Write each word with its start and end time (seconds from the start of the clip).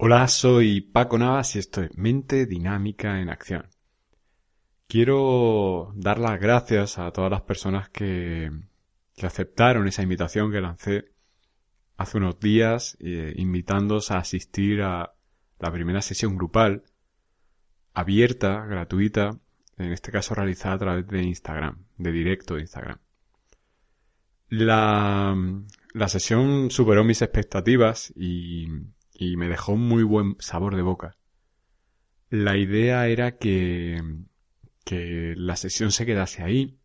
Hola, 0.00 0.28
soy 0.28 0.80
Paco 0.80 1.18
Navas 1.18 1.56
y 1.56 1.58
esto 1.58 1.82
es 1.82 1.98
Mente 1.98 2.46
Dinámica 2.46 3.20
en 3.20 3.30
Acción. 3.30 3.66
Quiero 4.86 5.92
dar 5.96 6.20
las 6.20 6.38
gracias 6.38 7.00
a 7.00 7.10
todas 7.10 7.32
las 7.32 7.42
personas 7.42 7.88
que, 7.88 8.48
aceptaron 9.20 9.88
esa 9.88 10.04
invitación 10.04 10.52
que 10.52 10.60
lancé 10.60 11.10
hace 11.96 12.16
unos 12.16 12.38
días, 12.38 12.96
eh, 13.00 13.32
invitándoos 13.38 14.12
a 14.12 14.18
asistir 14.18 14.82
a 14.82 15.14
la 15.58 15.72
primera 15.72 16.00
sesión 16.00 16.36
grupal, 16.36 16.84
abierta, 17.92 18.64
gratuita, 18.66 19.30
en 19.78 19.92
este 19.92 20.12
caso 20.12 20.32
realizada 20.32 20.76
a 20.76 20.78
través 20.78 21.08
de 21.08 21.24
Instagram, 21.24 21.86
de 21.96 22.12
directo 22.12 22.54
de 22.54 22.60
Instagram. 22.60 22.98
La, 24.48 25.36
la 25.92 26.08
sesión 26.08 26.70
superó 26.70 27.02
mis 27.02 27.20
expectativas 27.20 28.12
y 28.14 28.68
y 29.18 29.36
me 29.36 29.48
dejó 29.48 29.76
muy 29.76 30.04
buen 30.04 30.36
sabor 30.38 30.76
de 30.76 30.82
boca. 30.82 31.16
La 32.30 32.56
idea 32.56 33.08
era 33.08 33.36
que, 33.36 34.00
que 34.84 35.34
la 35.36 35.56
sesión 35.56 35.90
se 35.90 36.06
quedase 36.06 36.42
ahí, 36.42 36.78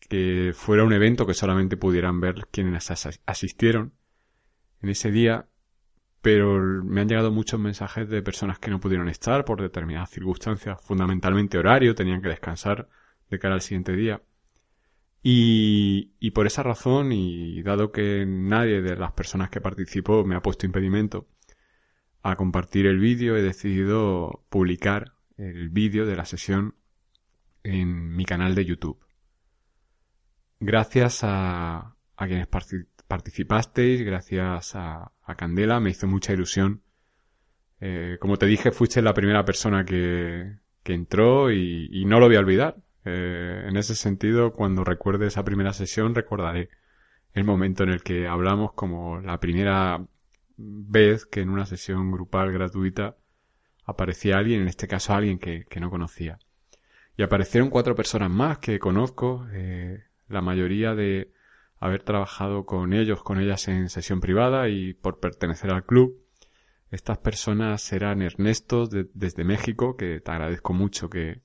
que 0.00 0.52
fuera 0.54 0.84
un 0.84 0.92
evento 0.92 1.24
que 1.24 1.34
solamente 1.34 1.76
pudieran 1.76 2.20
ver 2.20 2.48
quienes 2.50 2.90
asistieron 3.26 3.94
en 4.82 4.88
ese 4.88 5.12
día, 5.12 5.46
pero 6.20 6.58
me 6.84 7.00
han 7.00 7.08
llegado 7.08 7.30
muchos 7.30 7.60
mensajes 7.60 8.08
de 8.08 8.22
personas 8.22 8.58
que 8.58 8.70
no 8.70 8.80
pudieron 8.80 9.08
estar 9.08 9.44
por 9.44 9.62
determinadas 9.62 10.10
circunstancias, 10.10 10.80
fundamentalmente 10.82 11.58
horario, 11.58 11.94
tenían 11.94 12.22
que 12.22 12.28
descansar 12.28 12.88
de 13.30 13.38
cara 13.38 13.54
al 13.54 13.62
siguiente 13.62 13.92
día. 13.92 14.20
Y, 15.22 16.12
y 16.18 16.32
por 16.32 16.48
esa 16.48 16.64
razón, 16.64 17.12
y 17.12 17.62
dado 17.62 17.92
que 17.92 18.24
nadie 18.26 18.82
de 18.82 18.96
las 18.96 19.12
personas 19.12 19.50
que 19.50 19.60
participó 19.60 20.24
me 20.24 20.34
ha 20.34 20.42
puesto 20.42 20.66
impedimento, 20.66 21.28
a 22.22 22.36
compartir 22.36 22.86
el 22.86 22.98
vídeo, 22.98 23.36
he 23.36 23.42
decidido 23.42 24.44
publicar 24.48 25.12
el 25.36 25.70
vídeo 25.70 26.06
de 26.06 26.16
la 26.16 26.24
sesión 26.24 26.74
en 27.64 28.14
mi 28.14 28.24
canal 28.24 28.54
de 28.54 28.64
YouTube. 28.64 28.98
Gracias 30.60 31.24
a, 31.24 31.96
a 32.16 32.26
quienes 32.26 32.46
participasteis, 32.46 34.02
gracias 34.02 34.74
a, 34.74 35.12
Candela, 35.36 35.80
me 35.80 35.90
hizo 35.90 36.06
mucha 36.06 36.32
ilusión. 36.32 36.82
Eh, 37.80 38.18
como 38.20 38.36
te 38.36 38.46
dije, 38.46 38.70
fuiste 38.70 39.02
la 39.02 39.14
primera 39.14 39.44
persona 39.44 39.84
que, 39.84 40.58
que 40.82 40.94
entró 40.94 41.50
y, 41.50 42.04
no 42.06 42.20
lo 42.20 42.26
voy 42.26 42.36
a 42.36 42.40
olvidar. 42.40 42.76
Eh, 43.04 43.64
en 43.66 43.76
ese 43.76 43.94
sentido, 43.94 44.52
cuando 44.52 44.84
recuerde 44.84 45.26
esa 45.26 45.42
primera 45.42 45.72
sesión, 45.72 46.14
recordaré 46.14 46.68
el 47.32 47.44
momento 47.44 47.82
en 47.82 47.90
el 47.90 48.02
que 48.02 48.28
hablamos 48.28 48.72
como 48.74 49.20
la 49.20 49.40
primera 49.40 50.06
vez 50.56 51.26
que 51.26 51.40
en 51.40 51.50
una 51.50 51.66
sesión 51.66 52.10
grupal 52.10 52.52
gratuita 52.52 53.16
aparecía 53.84 54.38
alguien, 54.38 54.62
en 54.62 54.68
este 54.68 54.88
caso 54.88 55.14
alguien 55.14 55.38
que, 55.38 55.66
no 55.80 55.90
conocía. 55.90 56.38
Y 57.16 57.22
aparecieron 57.22 57.70
cuatro 57.70 57.94
personas 57.94 58.30
más 58.30 58.58
que 58.58 58.78
conozco, 58.78 59.46
eh, 59.52 60.04
la 60.28 60.40
mayoría 60.40 60.94
de 60.94 61.32
haber 61.78 62.02
trabajado 62.02 62.64
con 62.64 62.92
ellos, 62.92 63.22
con 63.22 63.40
ellas 63.40 63.66
en 63.68 63.88
sesión 63.88 64.20
privada 64.20 64.68
y 64.68 64.94
por 64.94 65.18
pertenecer 65.18 65.70
al 65.70 65.84
club. 65.84 66.16
Estas 66.90 67.18
personas 67.18 67.92
eran 67.92 68.22
Ernesto 68.22 68.86
desde 68.86 69.44
México, 69.44 69.96
que 69.96 70.20
te 70.20 70.30
agradezco 70.30 70.74
mucho 70.74 71.08
que, 71.08 71.40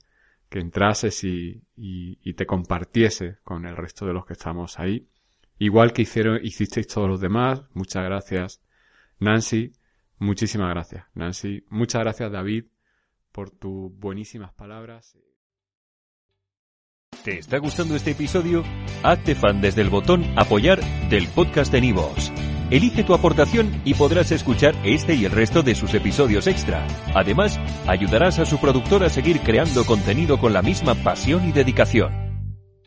que 0.48 0.60
entrases 0.60 1.24
y, 1.24 1.62
y, 1.76 2.34
te 2.34 2.46
compartiese 2.46 3.38
con 3.42 3.66
el 3.66 3.76
resto 3.76 4.06
de 4.06 4.12
los 4.12 4.26
que 4.26 4.34
estamos 4.34 4.78
ahí. 4.78 5.08
Igual 5.58 5.92
que 5.92 6.02
hicieron, 6.02 6.38
hicisteis 6.42 6.86
todos 6.86 7.08
los 7.08 7.20
demás, 7.20 7.62
muchas 7.74 8.04
gracias 8.04 8.60
Nancy, 9.18 9.72
muchísimas 10.18 10.70
gracias. 10.70 11.04
Nancy, 11.14 11.64
muchas 11.68 12.02
gracias 12.02 12.30
David 12.30 12.64
por 13.32 13.50
tus 13.50 13.96
buenísimas 13.98 14.52
palabras. 14.52 15.16
¿Te 17.24 17.38
está 17.38 17.58
gustando 17.58 17.96
este 17.96 18.12
episodio? 18.12 18.64
Hazte 19.02 19.34
fan 19.34 19.60
desde 19.60 19.82
el 19.82 19.90
botón 19.90 20.24
apoyar 20.36 20.80
del 21.08 21.28
podcast 21.28 21.72
de 21.72 21.80
Nivos. 21.80 22.32
Elige 22.70 23.02
tu 23.02 23.14
aportación 23.14 23.80
y 23.84 23.94
podrás 23.94 24.30
escuchar 24.30 24.74
este 24.84 25.14
y 25.14 25.24
el 25.24 25.32
resto 25.32 25.62
de 25.62 25.74
sus 25.74 25.94
episodios 25.94 26.46
extra. 26.46 26.86
Además, 27.14 27.58
ayudarás 27.86 28.38
a 28.38 28.44
su 28.44 28.58
productor 28.58 29.04
a 29.04 29.10
seguir 29.10 29.40
creando 29.40 29.84
contenido 29.84 30.38
con 30.38 30.52
la 30.52 30.62
misma 30.62 30.94
pasión 30.94 31.48
y 31.48 31.52
dedicación. 31.52 32.27